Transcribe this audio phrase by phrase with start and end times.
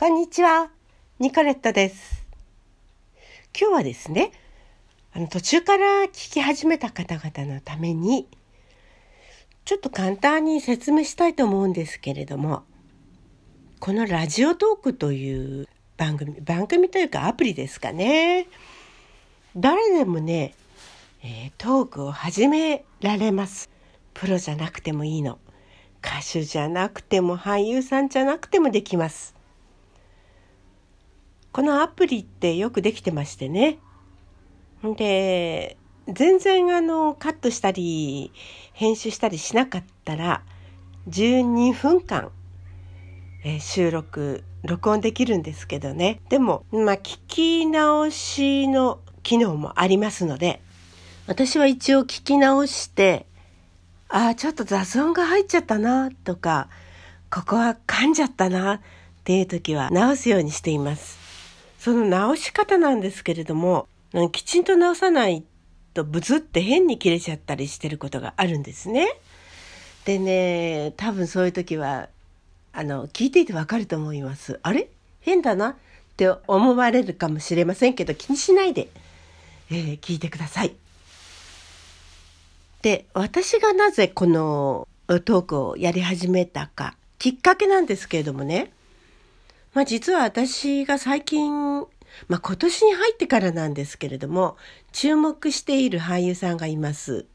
[0.00, 0.70] こんにちは、
[1.18, 2.24] ニコレットです。
[3.60, 4.30] 今日はですね、
[5.12, 8.28] あの途中から聞き始めた方々のために、
[9.64, 12.62] ちょっと簡単に説明したいと思うんですけれども、
[13.80, 15.66] このラジオトークという
[15.96, 18.46] 番組、番組というかアプリですかね。
[19.56, 20.54] 誰でもね、
[21.24, 23.68] えートークを始められます。
[24.14, 25.40] プロじゃなくてもいいの。
[26.04, 29.37] 歌手じゃなくても俳優さんじゃなくてもできます。
[31.52, 33.78] このアプリってよくできてましてね。
[34.96, 35.76] で、
[36.08, 38.32] 全然あのカットしたり
[38.72, 40.42] 編集したりしなかったら
[41.08, 42.30] 12分間、
[43.44, 50.60] え収録録音できるんですけどねでもまあ聞き直しの機能もありますので
[51.26, 53.26] 私は一応聞き直して
[54.08, 56.68] ああちょっと雑音が入っちゃったなとか
[57.30, 58.80] ここは噛んじゃったなっ
[59.24, 61.27] ていう時は直すようにしています
[61.78, 63.86] その直し方なんですけれども
[64.32, 65.44] きちんと直さない
[65.94, 69.08] とブツって変に切れちゃったりしてることがあるんですね。
[70.04, 72.08] でね多分そういう時は
[72.72, 74.60] あの聞いていてわかると思います。
[74.62, 74.88] あれ？
[75.20, 75.70] 変だな？
[75.70, 75.74] っ
[76.16, 78.88] て思われるかもしれませんけど気にしないで、
[79.70, 80.74] えー聞いてください。
[82.82, 88.72] で私がなぜこのトークをやり始めたかきっかけなんですけれどもね。
[89.74, 91.80] まあ実は私が最近、
[92.28, 94.56] まあ今年に入ってからなんですけれども、
[94.92, 97.26] 注目している俳優さんがいます。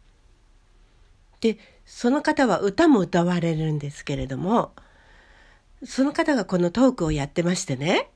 [1.41, 4.71] で、その方は歌も歌われるんですけれども、
[5.85, 8.09] その方がこのトークをやってましてね。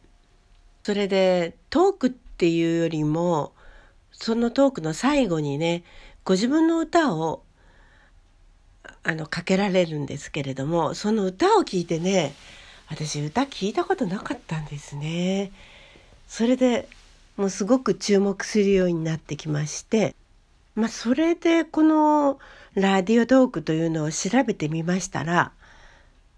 [0.83, 3.53] それでトークっていうよりも、
[4.11, 5.83] そのトークの最後にね、
[6.23, 7.43] ご自分の歌を
[9.03, 12.33] あのかけられるんですけれども、その歌を聞いてね、
[12.89, 15.51] 私歌聞いたことなかったんですね。
[16.27, 16.87] それで
[17.35, 20.15] もうすごく注目するようになってきまして、
[20.75, 22.39] まあそれでこの
[22.75, 25.51] ラディオトークというのを調べてみましたら、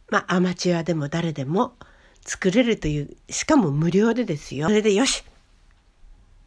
[0.09, 1.73] まあアマチュアでも誰でも
[2.21, 4.67] 作れるという、しかも無料でですよ。
[4.67, 5.23] それでよし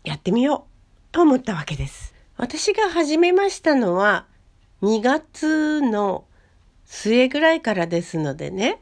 [0.05, 2.13] やってみようと思ったわけです。
[2.37, 4.27] 私が始めましたのは
[4.83, 6.25] 2月の
[6.87, 8.81] 末ぐらいからですのでね、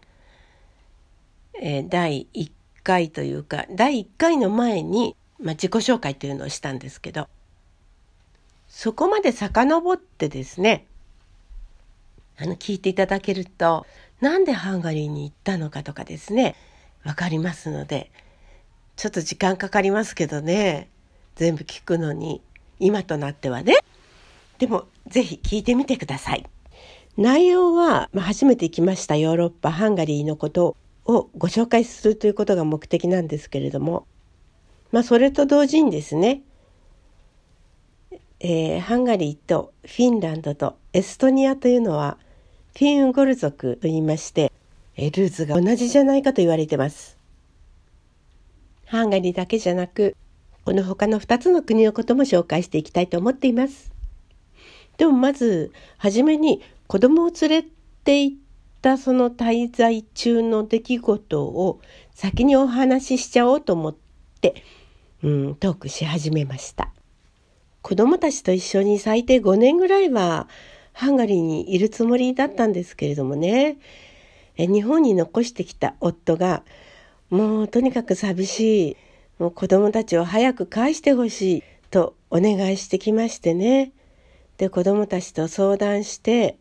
[1.60, 2.50] えー第1
[2.82, 7.28] 回というか第1回の前に、まあ、自己紹介というのをしたんですけど
[8.69, 10.87] そこまで遡ってですね
[12.38, 13.87] あの聞いていただけると
[14.21, 16.56] なんでハンガリーに行ったのかとかですね
[17.04, 18.10] わかりますので
[18.97, 20.88] ちょっと時間かかりますけどね
[21.37, 22.42] 全部聞くのに
[22.78, 23.77] 今となってはね
[24.59, 26.47] でもぜひ聞いてみてください。
[27.16, 30.77] 内容は、まあ、初めて行きましたヨーロッパハンガリーのこと
[31.10, 34.06] をご紹介するということが目的なんですけれども
[34.93, 36.43] まあそれと同時にですね、
[38.41, 42.19] えーハンガリーとフィンランドとエストニアというのは
[42.76, 44.53] フィンウゴル族と言いまして、
[44.97, 47.19] えールーツが同じじゃないかと言われてます。
[48.87, 50.16] ハンガリーだけじゃなく
[50.65, 53.92] この他の2つの国のことも紹介していきたいと思っています。
[54.98, 57.65] でもまず初めに子供を連れ
[58.04, 58.37] て行っ
[58.81, 61.81] たその滞在中の出来事を
[62.15, 63.97] 先にお話ししちゃおうと思っ
[64.41, 64.63] て、
[65.23, 66.91] うん、トークし始めました。
[67.83, 70.49] 子供たちと一緒に最低5年ぐらいは
[70.93, 73.79] ハンガリーにいるつもりだったんですけれどもね
[74.57, 76.63] え日本に残してきた夫が
[77.31, 78.97] もうとにかく寂しい
[79.39, 83.93] もう子供たちを早く返してほしいとお願いしてきましてね
[84.59, 86.59] で子供たちと相談して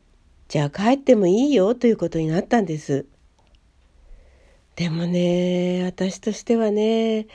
[0.50, 3.06] じゃあ帰ってもいいよということになったんです。
[4.76, 7.28] でもね私としてはね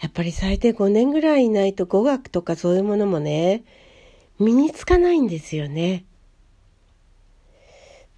[0.00, 3.62] やっぱり最低5年ぐらいいないと語学とかそういうものもね
[4.38, 6.04] 身につかないんですよね。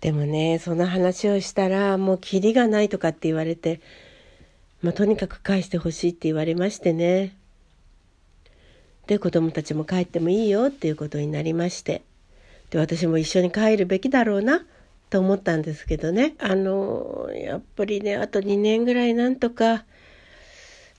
[0.00, 3.80] でもねその話をしたらもうキリがないとかって言われて、
[4.82, 7.34] まあ、とにかく返してほしいって言われましてね。
[9.08, 12.02] で子供たちも帰ってもいいよっていうことになりまして
[12.70, 14.64] で私も一緒に帰るべきだろうな
[15.10, 19.84] と思ったんですけどねあのやっぱりねあと2年ぐらいなんとか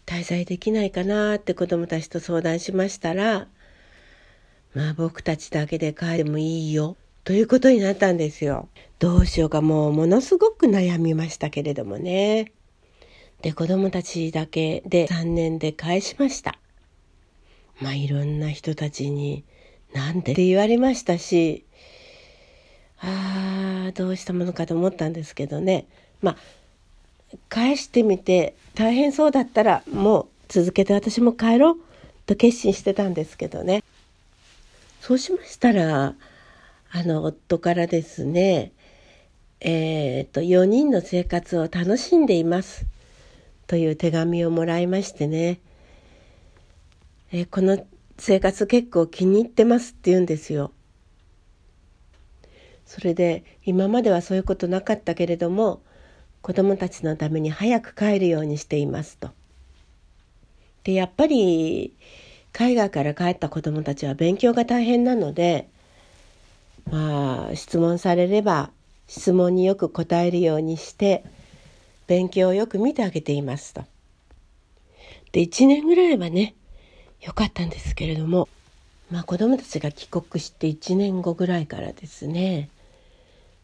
[0.06, 3.48] 滞在できないかなって子供たちと相談しましたら
[4.74, 8.69] まあ僕たちだけで帰ってもいいよということになったんですよ。
[8.98, 12.54] どうしようかもうものすごく悩みましたけれどもね。
[13.42, 16.57] で子供たちだけで3年で返しました。
[17.80, 19.44] まあいろんな人たちに
[19.94, 21.65] なんでって言われましたし
[23.01, 25.88] ああどうしたものかと思ったんですけどね。
[26.21, 26.38] まあ
[27.47, 31.77] 返してみて大変そうだったらもう続けて私も帰ろう
[32.25, 33.83] と決心してたんですけどね。
[35.01, 36.15] そうしましたら
[36.92, 38.71] あの夫からですね
[39.62, 42.85] えー、と4人の生活を楽しんでいます
[43.68, 45.59] という手紙をもらいましてね、
[47.33, 47.77] えー、この
[48.19, 50.71] 生活結構気に入ってますって言うんですよ。
[52.86, 55.81] それで今まではそういうことなかったけれども
[56.42, 59.30] 子供たちのために早く帰るようにしていますと。
[60.83, 61.94] でやっぱり
[62.51, 65.69] 海外から帰った子供たちは勉強が大変なので
[66.89, 68.71] まあ質問されれば
[69.07, 71.24] 質問によく答えるようにして
[72.07, 73.83] 勉強をよく見てあげていますと。
[75.31, 76.56] で1年ぐらいはね
[77.21, 78.48] よかったんですけれども
[79.12, 82.69] まあ子供たちが帰国して1年後ぐらいからですね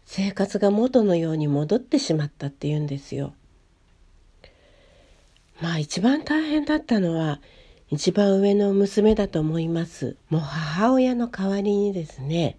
[0.05, 3.33] 生活が元のように戻ってしまったっていうんですよ。
[5.61, 7.39] まあ一番大変だったのは
[7.89, 10.15] 一番上の娘だと思います。
[10.29, 12.57] もう母親の代わりにですね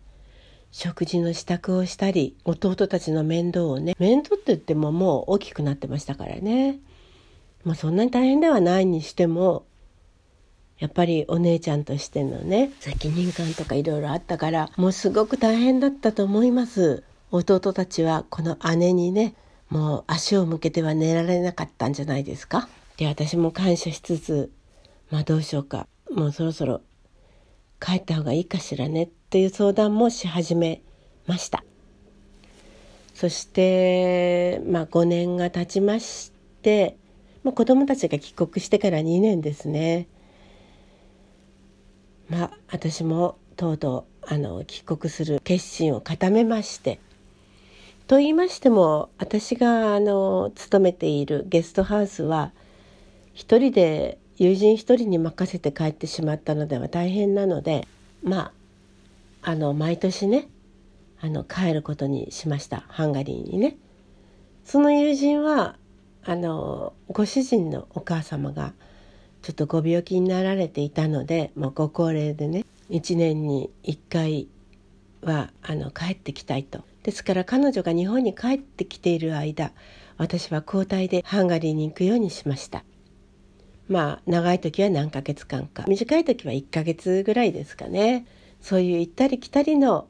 [0.73, 6.79] 食事の支度をしたり弟たちの面倒をね面倒って言ってももう大きくなってましたからね。
[7.65, 9.67] まあそんなに大変ではないにしても
[10.79, 17.03] やっぱりお姉ちゃんとしてのね責任感とかいろいろあったからもうすごく大変だったと思います。
[17.31, 19.35] 弟たちはこの姉にね
[19.69, 22.69] もう足を向けては寝られなかったんじゃないですか。
[22.97, 24.53] で私も感謝しつつ
[25.11, 26.83] まあどうしようかもうそろそろ
[27.81, 30.83] 帰った方がいいかしらねっていう相談もし始め
[31.27, 31.65] ました。
[33.15, 36.33] そしてまあ5年が経ちまし
[36.63, 36.97] て
[37.47, 40.09] まあ、子供たちが帰国してから2年ですね。
[42.29, 47.01] まあ私もとうとうあの帰国する決心を固めまして
[48.07, 52.53] と言いましても私があの勤めているゲストハウスは
[53.35, 57.87] 一人で友人一人に任せて帰ってしまったのでは大変なので
[58.23, 58.53] ま
[59.43, 60.49] ああの毎年ね
[61.21, 63.77] あの帰ることにしましたハンガリーにね。
[64.65, 65.77] その友人は
[66.25, 68.73] あのご主人のお母様が
[69.47, 74.49] ちょっとご病気になられていたのでもうご高齢でね1年に1回
[75.23, 76.83] はあの帰ってきたいと。
[77.05, 79.71] ですから彼女が日本に帰ってきている間
[80.19, 82.83] 私は交代でハンガリーに行くようにしました。
[83.89, 85.85] まあ長い時は何ヶ月間か。
[85.87, 88.27] 短い時は1ヶ月ぐらいですかね。
[88.61, 90.09] そういう行ったり来たりの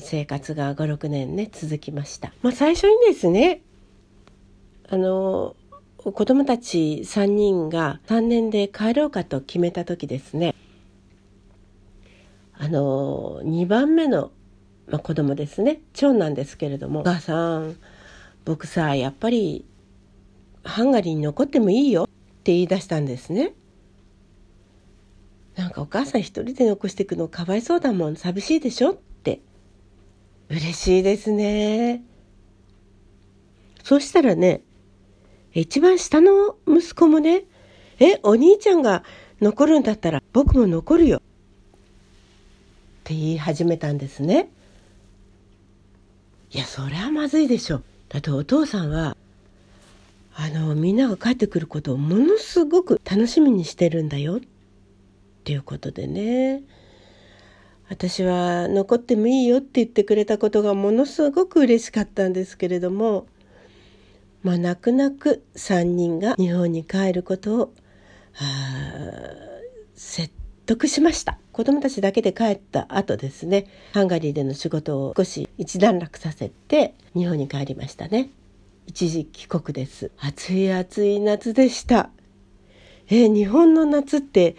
[0.00, 3.60] 生活が56年ね続きました、まあ、最初にですね
[4.88, 5.54] あの
[6.12, 10.54] 子供たち3人が3年で帰ろうかと決めた時ですね。
[12.54, 14.30] あの2番目の
[14.88, 15.80] まあ、子供ですね。
[15.94, 17.76] 長男ですけれども「お母さん
[18.44, 19.64] 僕さやっぱり
[20.62, 22.06] ハンガリーに残ってもいいよ」っ
[22.44, 23.52] て言い出したんですね。
[25.56, 28.16] なんかお母さん一人で残していくのかわいそうだもん。
[28.16, 28.92] 寂しいでしょ？
[28.92, 29.40] って。
[30.50, 32.04] 嬉しいですね。
[33.82, 34.62] そうしたらね
[35.60, 37.44] 一番下の息子もね
[37.98, 39.04] 「えお兄ちゃんが
[39.40, 41.20] 残るんだったら僕も残るよ」っ
[43.04, 44.50] て言い始めたんですね。
[46.52, 47.82] いやそれはまずいでしょ。
[48.08, 49.16] だってお父さんは
[50.34, 54.36] あのみんなが帰ってくることをものすごく楽しみにしてるんだよ。
[54.36, 54.40] っ
[55.44, 56.62] ていうことでね。
[57.88, 63.26] 私は残ってもいいよって言ってくれたことがものすごく嬉しかったんですけれども
[64.46, 67.72] まあ泣く泣く3人が日本に帰ることを
[69.96, 70.32] 説
[70.66, 71.36] 得しました。
[71.50, 73.66] 子供たちだけで帰った後ですね。
[73.92, 78.30] ハンガリーでの仕事を少し一段落させて日本に帰りましたね。
[78.86, 80.12] 一時帰国です。
[80.16, 82.10] 暑い暑い夏でした。
[83.08, 84.54] えー、日本の夏って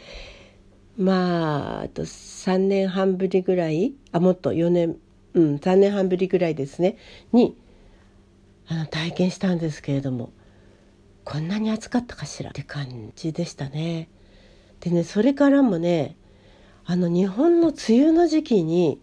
[0.97, 4.97] まああと3年半ぶりぐらいあもっと4年
[5.33, 6.97] うん3年半ぶりぐらいですね。
[7.31, 7.55] に
[8.69, 10.31] あの体験したんですけれども
[11.23, 12.51] こんなに暑かったかしら？
[12.51, 14.09] って感じでしたね。
[14.79, 16.15] でねそれからもね
[16.85, 18.99] あの日本の梅雨の時期に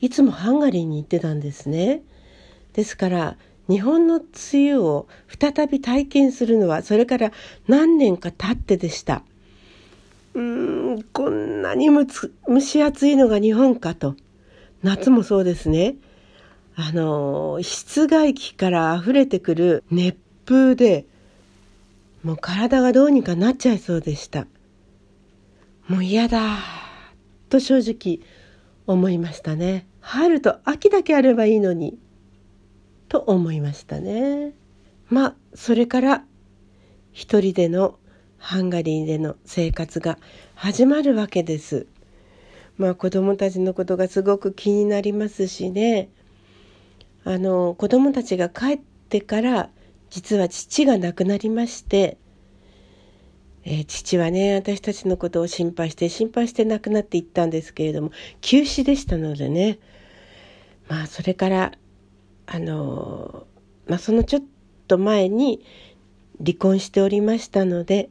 [0.00, 2.02] いつもハンガリーに行ってたんですね。
[2.72, 3.36] ですから
[3.68, 7.32] 日本の梅雨を再び体験するのはそれから
[7.66, 9.22] 何年か経ってでした。
[10.34, 10.42] うー
[10.98, 14.16] んこんなにむつ蒸し暑いのが日本かと
[14.82, 15.94] 夏もそうですね
[16.76, 21.06] あの室外機から溢れてくる熱風で
[22.22, 24.46] もう体がどうにかなっちゃいそうでした。
[25.88, 26.58] もう嫌だ
[27.50, 28.26] と正直
[28.86, 31.98] 思いましたね春と秋だけあればいいのに
[33.08, 34.54] と思いましたね
[35.10, 36.24] まあそれから
[37.12, 37.98] 一人での
[38.38, 40.18] ハンガリーでの生活が
[40.54, 41.86] 始まるわけです。
[42.76, 46.10] まあ子供たちのことがすごく気になりますしね
[47.24, 49.70] あの子供たちが帰ってから
[50.10, 52.18] 実は父が亡くなりまして、
[53.64, 59.78] えー、父はね私たちのことを心配して心配して亡くなっていったんですけれども急死でしたのでね
[60.88, 61.72] まあそれから
[62.46, 63.46] あの
[63.86, 64.42] まあそのちょっ
[64.86, 65.64] と前に
[66.44, 68.10] 離婚しておりましたので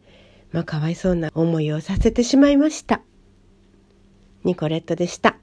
[0.52, 3.02] まあかわいそうな思いをさせてしまいました。
[4.44, 5.43] ニコレットでした。